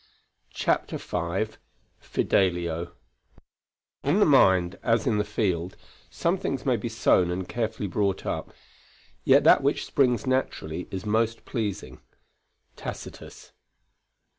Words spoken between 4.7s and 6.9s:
as in a field, some things may be